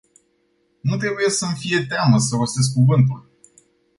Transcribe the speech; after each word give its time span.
Nu 0.81 0.97
trebuie 0.97 1.29
să-mi 1.29 1.55
fie 1.57 1.85
teamă 1.85 2.17
să 2.17 2.35
rostesc 2.37 2.73
cuvântul... 2.73 3.29